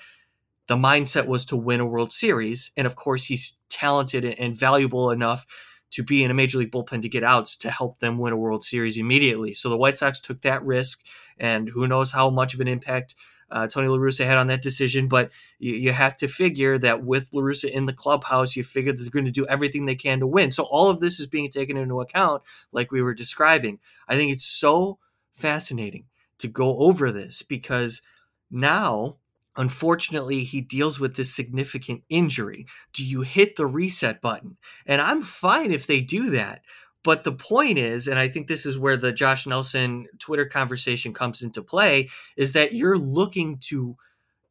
[0.67, 5.12] the mindset was to win a World Series, and of course he's talented and valuable
[5.12, 5.45] enough
[5.91, 8.38] to be in a major league bullpen to get outs to help them win a
[8.38, 9.53] World Series immediately.
[9.53, 11.01] So the White Sox took that risk,
[11.38, 13.15] and who knows how much of an impact
[13.51, 15.07] uh, Tony La Russa had on that decision.
[15.07, 18.93] But you, you have to figure that with La Russa in the clubhouse, you figure
[18.93, 20.51] they're going to do everything they can to win.
[20.51, 23.79] So all of this is being taken into account, like we were describing.
[24.07, 24.99] I think it's so
[25.33, 26.05] fascinating
[26.39, 28.01] to go over this because
[28.49, 29.17] now
[29.57, 32.65] Unfortunately, he deals with this significant injury.
[32.93, 34.57] Do you hit the reset button?
[34.85, 36.61] And I'm fine if they do that.
[37.03, 41.13] But the point is, and I think this is where the Josh Nelson Twitter conversation
[41.13, 43.95] comes into play, is that you're looking to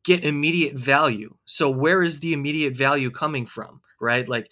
[0.04, 1.36] get immediate value.
[1.44, 4.28] So where is the immediate value coming from, right?
[4.28, 4.50] Like,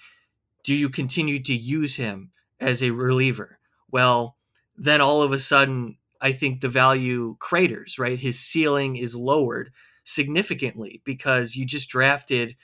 [0.63, 2.31] do you continue to use him
[2.61, 3.59] as a reliever?
[3.91, 4.37] Well,
[4.77, 8.19] then all of a sudden, I think the value craters, right?
[8.19, 9.73] His ceiling is lowered
[10.05, 12.57] significantly because you just drafted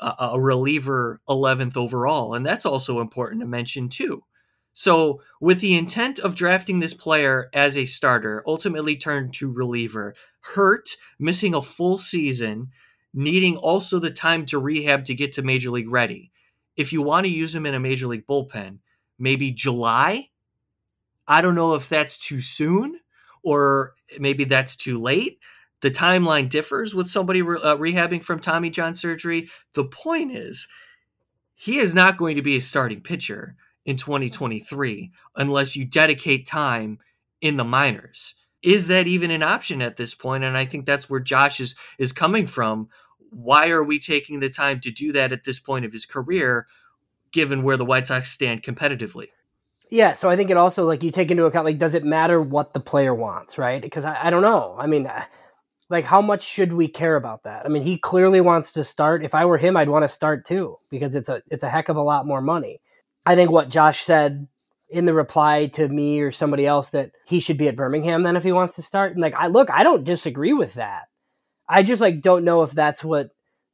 [0.00, 2.34] a, a reliever 11th overall.
[2.34, 4.22] And that's also important to mention, too.
[4.78, 10.14] So, with the intent of drafting this player as a starter, ultimately turned to reliever,
[10.54, 12.68] hurt, missing a full season,
[13.12, 16.30] needing also the time to rehab to get to major league ready.
[16.76, 18.78] If you want to use him in a major league bullpen,
[19.18, 20.28] maybe July.
[21.26, 23.00] I don't know if that's too soon
[23.42, 25.40] or maybe that's too late.
[25.80, 29.48] The timeline differs with somebody re- uh, rehabbing from Tommy John surgery.
[29.74, 30.68] The point is,
[31.52, 33.56] he is not going to be a starting pitcher
[33.88, 36.98] in 2023 unless you dedicate time
[37.40, 38.34] in the minors.
[38.62, 40.44] Is that even an option at this point?
[40.44, 42.90] And I think that's where Josh is is coming from.
[43.30, 46.66] Why are we taking the time to do that at this point of his career,
[47.32, 49.28] given where the White Sox stand competitively?
[49.88, 52.42] Yeah, so I think it also like you take into account like does it matter
[52.42, 53.80] what the player wants, right?
[53.80, 54.76] Because I, I don't know.
[54.78, 55.24] I mean, uh,
[55.88, 57.64] like how much should we care about that?
[57.64, 59.24] I mean, he clearly wants to start.
[59.24, 61.88] If I were him, I'd want to start too because it's a it's a heck
[61.88, 62.82] of a lot more money.
[63.28, 64.48] I think what Josh said
[64.88, 68.36] in the reply to me or somebody else that he should be at Birmingham then
[68.36, 69.12] if he wants to start.
[69.12, 71.08] And like, I look, I don't disagree with that.
[71.68, 73.28] I just like don't know if that's what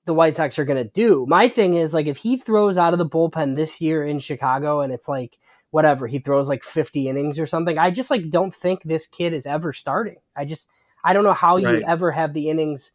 [0.07, 1.25] the White Sox are going to do.
[1.29, 4.81] My thing is like if he throws out of the bullpen this year in Chicago
[4.81, 5.39] and it's like
[5.71, 9.33] whatever, he throws like 50 innings or something, I just like don't think this kid
[9.33, 10.17] is ever starting.
[10.35, 10.67] I just
[11.05, 11.79] I don't know how right.
[11.79, 12.91] you ever have the innings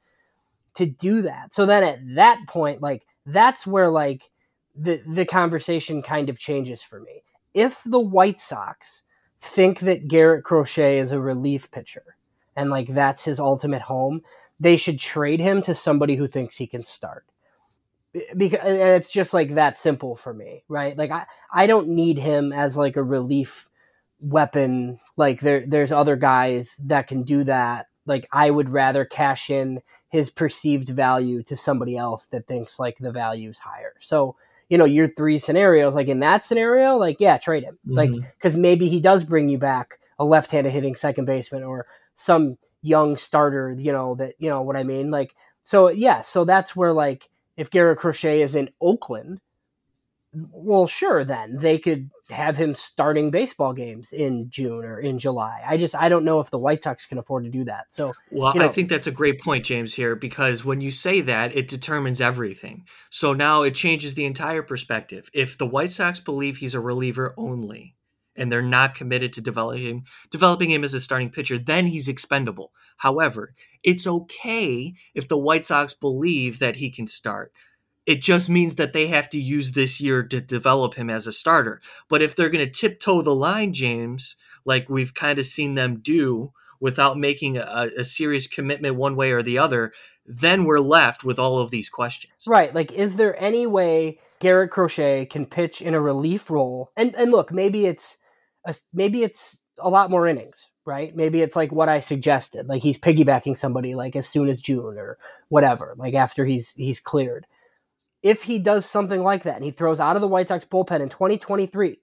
[0.73, 1.53] to do that.
[1.53, 4.29] So then at that point like that's where like
[4.75, 7.23] the the conversation kind of changes for me.
[7.53, 9.03] If the White Sox
[9.41, 12.15] think that Garrett Crochet is a relief pitcher
[12.55, 14.21] and like that's his ultimate home,
[14.59, 17.25] they should trade him to somebody who thinks he can start.
[18.35, 20.97] Because it's just like that simple for me, right?
[20.97, 23.69] Like I I don't need him as like a relief
[24.21, 24.99] weapon.
[25.15, 27.87] Like there there's other guys that can do that.
[28.05, 32.97] Like I would rather cash in his perceived value to somebody else that thinks like
[32.97, 33.93] the value is higher.
[33.99, 34.35] So
[34.69, 37.97] you know your three scenarios like in that scenario like yeah trade him mm-hmm.
[37.97, 42.57] like because maybe he does bring you back a left-handed hitting second baseman or some
[42.81, 46.75] young starter you know that you know what i mean like so yeah so that's
[46.75, 49.39] where like if garrett crochet is in oakland
[50.33, 55.61] well sure then they could have him starting baseball games in June or in July.
[55.65, 57.85] I just I don't know if the White Sox can afford to do that.
[57.89, 60.91] So well, you know, I think that's a great point, James, here because when you
[60.91, 62.85] say that, it determines everything.
[63.09, 65.29] So now it changes the entire perspective.
[65.33, 67.95] If the White Sox believe he's a reliever only,
[68.35, 72.71] and they're not committed to developing developing him as a starting pitcher, then he's expendable.
[72.97, 77.51] However, it's okay if the White Sox believe that he can start.
[78.09, 81.31] It just means that they have to use this year to develop him as a
[81.31, 81.79] starter.
[82.07, 85.99] But if they're going to tiptoe the line, James, like we've kind of seen them
[85.99, 89.93] do without making a, a, serious commitment one way or the other,
[90.25, 92.33] then we're left with all of these questions.
[92.47, 92.73] Right.
[92.73, 96.91] Like, is there any way Garrett Crochet can pitch in a relief role?
[96.97, 98.17] And and look, maybe it's
[98.65, 101.15] a, maybe it's a lot more innings, right?
[101.15, 104.97] Maybe it's like what I suggested, like he's piggybacking somebody like as soon as June
[104.97, 105.19] or
[105.49, 107.45] whatever, like after he's he's cleared
[108.21, 111.01] if he does something like that and he throws out of the White Sox bullpen
[111.01, 111.99] in 2023,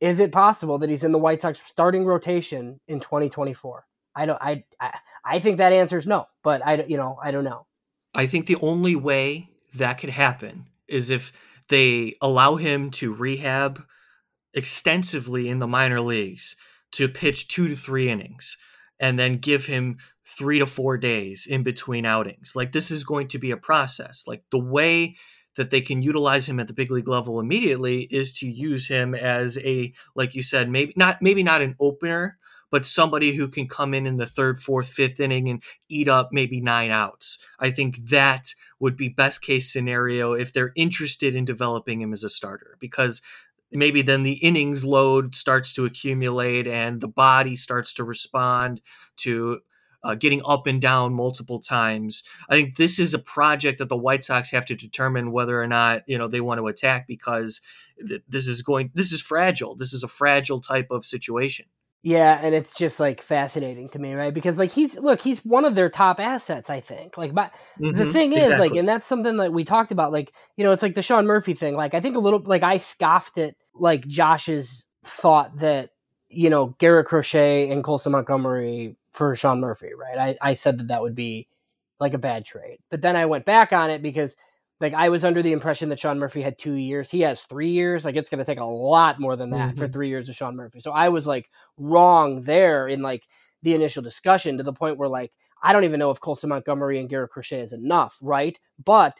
[0.00, 3.84] is it possible that he's in the White Sox starting rotation in 2024?
[4.14, 4.38] I don't.
[4.40, 7.66] I, I I think that answer is no, but I you know I don't know.
[8.14, 11.32] I think the only way that could happen is if
[11.68, 13.84] they allow him to rehab
[14.54, 16.56] extensively in the minor leagues
[16.92, 18.56] to pitch two to three innings
[18.98, 22.52] and then give him three to four days in between outings.
[22.54, 24.24] Like this is going to be a process.
[24.26, 25.16] Like the way
[25.56, 29.14] that they can utilize him at the big league level immediately is to use him
[29.14, 32.38] as a like you said maybe not maybe not an opener
[32.70, 36.30] but somebody who can come in in the third, fourth, fifth inning and eat up
[36.32, 37.38] maybe nine outs.
[37.60, 38.48] I think that
[38.80, 43.22] would be best case scenario if they're interested in developing him as a starter because
[43.72, 48.80] maybe then the innings load starts to accumulate and the body starts to respond
[49.16, 49.60] to
[50.06, 52.22] uh, getting up and down multiple times.
[52.48, 55.66] I think this is a project that the White Sox have to determine whether or
[55.66, 57.60] not you know they want to attack because
[58.06, 59.74] th- this is going this is fragile.
[59.74, 61.66] This is a fragile type of situation.
[62.04, 64.32] Yeah, and it's just like fascinating to me, right?
[64.32, 67.18] Because like he's look, he's one of their top assets, I think.
[67.18, 68.68] Like, but mm-hmm, the thing is, exactly.
[68.68, 70.12] like, and that's something that we talked about.
[70.12, 71.74] Like, you know, it's like the Sean Murphy thing.
[71.74, 75.90] Like, I think a little, like, I scoffed at like Josh's thought that
[76.28, 80.36] you know Garrett Crochet and Colson Montgomery for Sean Murphy, right?
[80.40, 81.48] I I said that that would be
[81.98, 84.36] like a bad trade, but then I went back on it because
[84.80, 87.10] like I was under the impression that Sean Murphy had two years.
[87.10, 88.04] He has three years.
[88.04, 89.78] Like it's going to take a lot more than that mm-hmm.
[89.78, 90.80] for three years of Sean Murphy.
[90.80, 91.48] So I was like
[91.78, 93.22] wrong there in like
[93.62, 97.00] the initial discussion to the point where like I don't even know if Colson Montgomery
[97.00, 98.58] and Garrett Crochet is enough, right?
[98.84, 99.16] But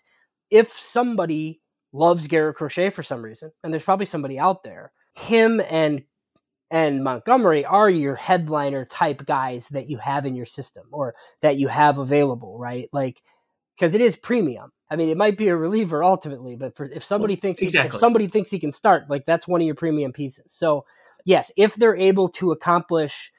[0.51, 1.61] if somebody
[1.93, 6.05] loves Garrett Crochet for some reason, and there's probably somebody out there, him and
[6.71, 11.57] and Montgomery are your headliner type guys that you have in your system or that
[11.57, 12.89] you have available, right?
[12.93, 13.23] Like
[13.79, 14.73] because it is premium.
[14.91, 17.91] I mean, it might be a reliever ultimately, but for, if somebody thinks exactly.
[17.91, 20.53] he, if somebody thinks he can start, like that's one of your premium pieces.
[20.53, 20.85] So
[21.25, 23.31] yes, if they're able to accomplish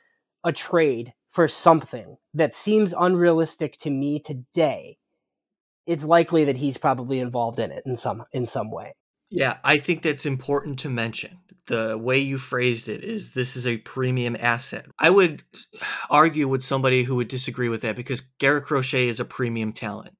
[0.44, 4.98] a trade for something that seems unrealistic to me today,
[5.86, 8.94] it's likely that he's probably involved in it in some in some way.
[9.30, 11.40] Yeah, I think that's important to mention.
[11.67, 14.86] The way you phrased it is this is a premium asset.
[14.97, 15.43] I would
[16.10, 20.13] argue with somebody who would disagree with that because Garrett Crochet is a premium talent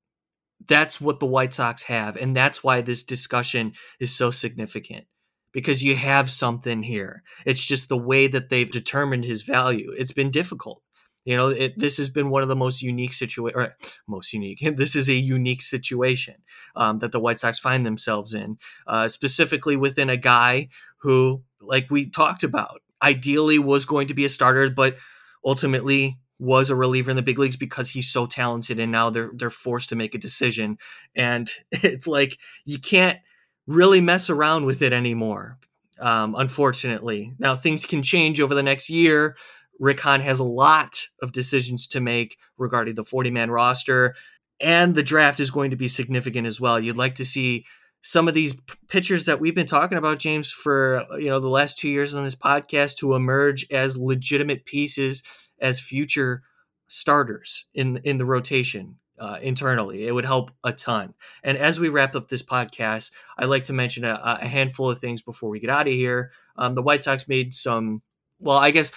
[0.68, 2.16] that's what the White Sox have.
[2.16, 5.06] And that's why this discussion is so significant
[5.52, 7.24] because you have something here.
[7.46, 9.92] It's just the way that they've determined his value.
[9.98, 10.82] It's been difficult.
[11.28, 13.72] You know, it, this has been one of the most unique situation,
[14.08, 14.60] most unique.
[14.78, 16.36] This is a unique situation
[16.74, 21.92] um, that the White Sox find themselves in, uh, specifically within a guy who, like
[21.92, 24.96] we talked about, ideally was going to be a starter, but
[25.44, 29.32] ultimately was a reliever in the big leagues because he's so talented and now they're
[29.34, 30.78] they're forced to make a decision
[31.16, 33.18] and it's like you can't
[33.66, 35.58] really mess around with it anymore
[36.00, 39.36] um, unfortunately now things can change over the next year
[39.80, 44.16] rick hahn has a lot of decisions to make regarding the 40 man roster
[44.60, 47.66] and the draft is going to be significant as well you'd like to see
[48.02, 48.56] some of these
[48.90, 52.24] pitchers that we've been talking about james for you know the last two years on
[52.24, 55.24] this podcast to emerge as legitimate pieces
[55.60, 56.44] as future
[56.88, 60.08] starters in in the rotation uh, internally.
[60.08, 61.14] It would help a ton.
[61.44, 65.00] And as we wrap up this podcast, I'd like to mention a, a handful of
[65.00, 66.32] things before we get out of here.
[66.56, 68.02] Um, the White Sox made some,
[68.40, 68.92] well, I guess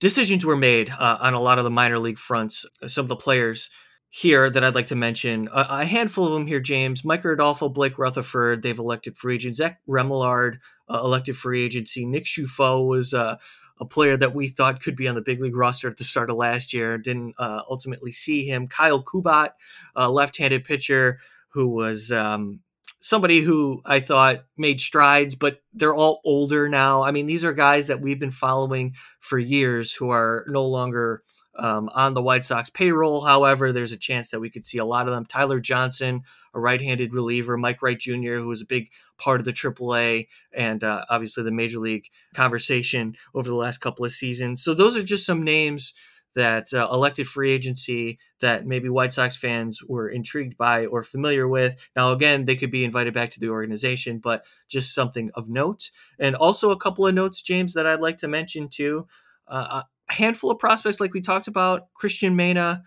[0.00, 2.66] decisions were made uh, on a lot of the minor league fronts.
[2.86, 3.70] Some of the players
[4.08, 7.68] here that I'd like to mention, a, a handful of them here, James, Micker Adolfo,
[7.68, 9.56] Blake Rutherford, they've elected free agent.
[9.56, 10.58] Zach Remillard,
[10.88, 12.04] uh, elected free agency.
[12.04, 13.36] Nick Ciuffo was uh,
[13.78, 16.28] a player that we thought could be on the big league roster at the start
[16.28, 16.98] of last year.
[16.98, 18.66] Didn't uh, ultimately see him.
[18.66, 19.50] Kyle Kubat,
[19.94, 22.60] left-handed pitcher who was um,
[23.00, 27.02] somebody who I thought made strides, but they're all older now.
[27.02, 31.22] I mean, these are guys that we've been following for years who are no longer
[31.56, 33.22] um, on the White Sox payroll.
[33.22, 35.24] However, there's a chance that we could see a lot of them.
[35.24, 36.22] Tyler Johnson,
[36.54, 40.84] a right-handed reliever, Mike Wright Jr., who was a big part of the AAA and
[40.84, 44.62] uh, obviously the Major League conversation over the last couple of seasons.
[44.62, 45.94] So those are just some names
[46.34, 51.48] that uh, elected free agency that maybe White Sox fans were intrigued by or familiar
[51.48, 51.76] with.
[51.96, 55.90] Now, again, they could be invited back to the organization, but just something of note.
[56.18, 59.06] And also a couple of notes, James, that I'd like to mention too.
[59.48, 62.82] Uh, a handful of prospects, like we talked about, Cristian Mena,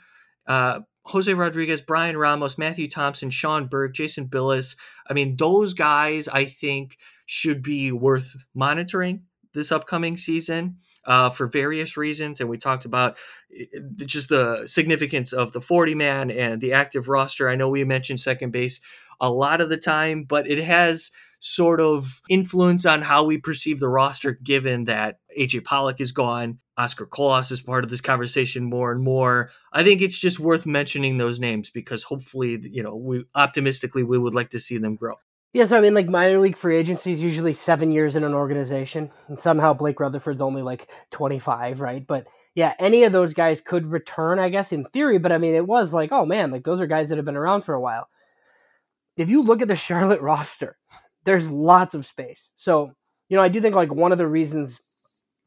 [0.48, 4.76] uh, Jose Rodriguez, Bryan Ramos, Matthew Thompson, Sean Burke, Jason Bilous.
[5.10, 9.24] I mean, those guys I think should be worth monitoring
[9.54, 12.40] this upcoming season uh, for various reasons.
[12.40, 13.18] And we talked about
[13.98, 17.50] just the significance of the 40 man and the active roster.
[17.50, 18.82] I know we mentioned second base
[19.20, 23.80] a lot of the time, but it has sort of influence on how we perceive
[23.80, 26.60] the roster given that AJ Pollock is gone.
[26.78, 29.52] Oscar Colas is part of this conversation more and more.
[29.72, 34.18] I think it's just worth mentioning those names because hopefully, you know, we optimistically we
[34.18, 35.16] would like to see them grow.
[35.54, 38.34] Yeah, so I mean, like minor league free agency is usually seven years in an
[38.34, 42.06] organization, and somehow Blake Rutherford's only like twenty five, right?
[42.06, 42.26] But
[42.56, 45.20] yeah, any of those guys could return, I guess, in theory.
[45.20, 47.36] But I mean, it was like, oh man, like those are guys that have been
[47.36, 48.08] around for a while.
[49.18, 50.78] if you look at the Charlotte roster,
[51.26, 52.50] there's lots of space.
[52.56, 52.92] So,
[53.30, 54.82] you know, I do think like one of the reasons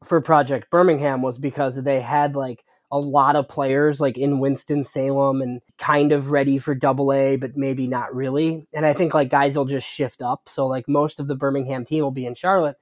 [0.05, 4.83] for Project Birmingham was because they had like a lot of players like in Winston
[4.83, 8.65] Salem and kind of ready for double A, but maybe not really.
[8.73, 10.47] And I think like guys will just shift up.
[10.47, 12.77] So like most of the Birmingham team will be in Charlotte.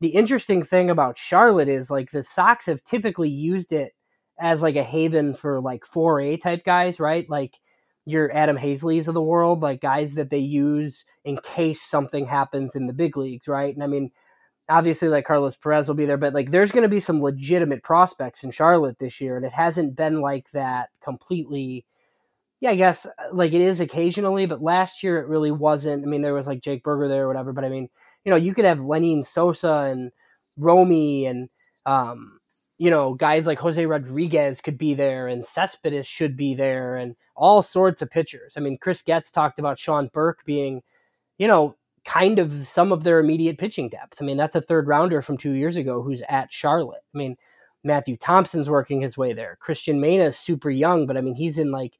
[0.00, 3.92] The interesting thing about Charlotte is like the Sox have typically used it
[4.38, 7.28] as like a haven for like 4A type guys, right?
[7.28, 7.58] Like
[8.06, 12.74] your Adam Haseleys of the world, like guys that they use in case something happens
[12.74, 13.74] in the big leagues, right?
[13.74, 14.10] And I mean,
[14.70, 17.82] obviously like Carlos Perez will be there, but like there's going to be some legitimate
[17.82, 21.84] prospects in Charlotte this year, and it hasn't been like that completely.
[22.60, 26.04] Yeah, I guess uh, like it is occasionally, but last year it really wasn't.
[26.04, 27.88] I mean, there was like Jake Burger there or whatever, but I mean,
[28.24, 30.12] you know, you could have Lenyn Sosa and
[30.56, 31.48] Romy and
[31.86, 32.40] um,
[32.78, 37.14] you know, guys like Jose Rodriguez could be there, and Cespedes should be there, and
[37.36, 38.54] all sorts of pitchers.
[38.56, 40.82] I mean, Chris Getz talked about Sean Burke being,
[41.38, 44.18] you know, kind of some of their immediate pitching depth.
[44.20, 47.02] I mean, that's a third rounder from two years ago who's at Charlotte.
[47.14, 47.36] I mean,
[47.84, 49.58] Matthew Thompson's working his way there.
[49.64, 51.98] Cristian Mena is super young, but I mean, he's in like,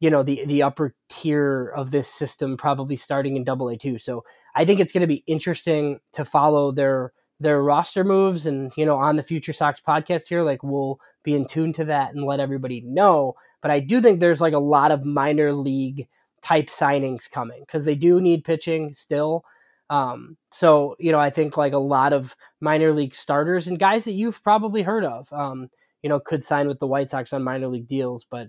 [0.00, 3.98] you know, the the upper tier of this system, probably starting in Double A two.
[3.98, 4.24] So
[4.54, 8.84] I think it's going to be interesting to follow their their roster moves, and you
[8.84, 12.24] know, on the Future Sox podcast here, like we'll be in tune to that and
[12.24, 13.34] let everybody know.
[13.62, 16.06] But I do think there's like a lot of minor league
[16.46, 19.44] type signings coming because they do need pitching still.
[19.90, 24.04] Um, so you know, I think like a lot of minor league starters and guys
[24.04, 25.68] that you've probably heard of, um,
[26.02, 28.48] you know, could sign with the White Sox on minor league deals, but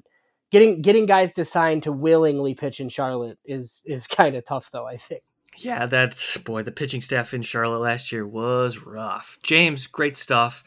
[0.52, 4.70] getting getting guys to sign to willingly pitch in Charlotte is is kind of tough,
[4.72, 4.86] though.
[4.86, 5.24] I think.
[5.58, 9.40] Yeah, that's boy, the pitching staff in Charlotte last year was rough.
[9.42, 10.64] James, great stuff.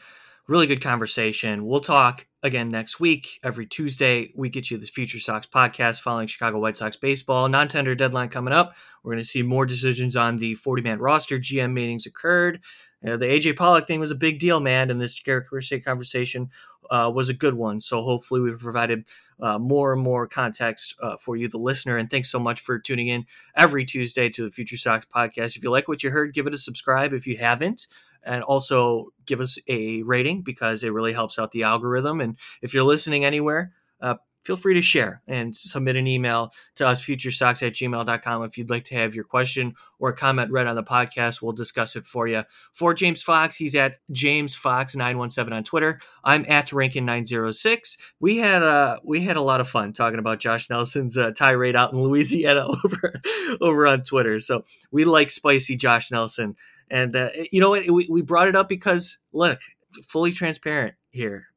[0.47, 1.65] Really good conversation.
[1.65, 3.39] We'll talk again next week.
[3.43, 7.47] Every Tuesday, we get you the Future Sox podcast following Chicago White Sox baseball.
[7.47, 8.73] Non tender deadline coming up.
[9.03, 11.37] We're going to see more decisions on the 40 man roster.
[11.37, 12.59] GM meetings occurred.
[13.05, 16.49] Uh, the AJ Pollock thing was a big deal, man, and this Garrett Crochet conversation
[16.89, 17.79] uh, was a good one.
[17.79, 19.05] So hopefully we've provided
[19.39, 21.97] uh, more and more context uh, for you, the listener.
[21.97, 23.25] And thanks so much for tuning in
[23.55, 25.55] every Tuesday to the Future Sox podcast.
[25.55, 27.13] If you like what you heard, give it a subscribe.
[27.13, 27.87] If you haven't,
[28.23, 32.21] and also give us a rating because it really helps out the algorithm.
[32.21, 36.87] And if you're listening anywhere, uh, feel free to share and submit an email to
[36.87, 38.43] us, futuresox at gmail.com.
[38.43, 41.95] If you'd like to have your question or comment read on the podcast, we'll discuss
[41.95, 42.43] it for you.
[42.73, 45.99] For James Fox, he's at James Fox917 on Twitter.
[46.23, 47.97] I'm at Rankin906.
[48.19, 51.75] We had uh, we had a lot of fun talking about Josh Nelson's uh, tirade
[51.75, 53.13] out in Louisiana over,
[53.61, 54.39] over on Twitter.
[54.39, 56.55] So we like spicy Josh Nelson.
[56.91, 57.89] And uh, you know what?
[57.89, 59.61] We, we brought it up because look,
[60.05, 61.47] fully transparent here.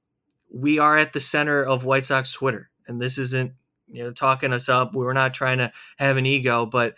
[0.48, 3.52] We are at the center of White Sox Twitter, and this isn't
[3.88, 4.94] you know talking us up.
[4.94, 6.94] We're not trying to have an ego, but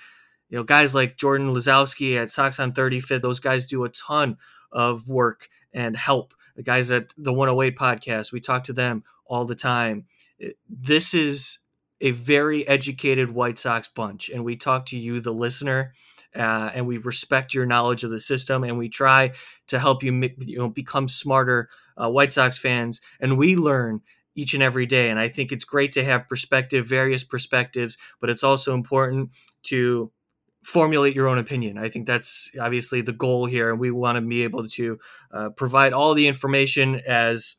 [0.50, 4.36] you know guys like Jordan Lazowski at Sox on 35th, those guys do a ton
[4.70, 6.34] of work and help.
[6.56, 10.04] The guys at the 108 podcast, we talk to them all the time.
[10.68, 11.60] This is
[12.02, 15.94] a very educated White Sox bunch, and we talk to you, the listener,
[16.36, 19.32] uh, and we respect your knowledge of the system, and we try
[19.68, 24.00] to help you, you know, become smarter uh, White Sox fans, and we learn
[24.34, 25.08] each and every day.
[25.08, 29.30] And I think it's great to have perspective, various perspectives, but it's also important
[29.64, 30.12] to
[30.62, 31.78] formulate your own opinion.
[31.78, 34.98] I think that's obviously the goal here, and we want to be able to
[35.32, 37.56] uh, provide all the information as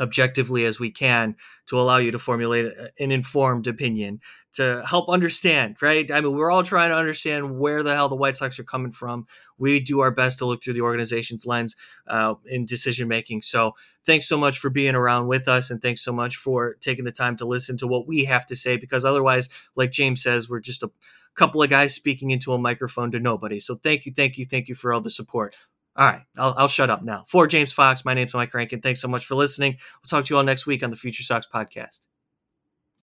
[0.00, 1.36] objectively as we can
[1.66, 4.20] to allow you to formulate an informed opinion
[4.52, 6.10] to help understand right?
[6.10, 8.92] I mean we're all trying to understand where the hell the white sox are coming
[8.92, 9.26] from.
[9.58, 11.76] We do our best to look through the organization's lens
[12.06, 13.42] uh, in decision making.
[13.42, 13.74] So
[14.04, 17.12] thanks so much for being around with us and thanks so much for taking the
[17.12, 20.60] time to listen to what we have to say because otherwise like james says we're
[20.60, 20.90] just a
[21.34, 23.60] couple of guys speaking into a microphone to nobody.
[23.60, 25.54] So thank you thank you thank you for all the support
[25.96, 27.24] all right, I'll, I'll shut up now.
[27.28, 28.80] For James Fox, my name's Mike Rankin.
[28.80, 29.72] Thanks so much for listening.
[29.72, 32.06] We'll talk to you all next week on the Future Sox podcast.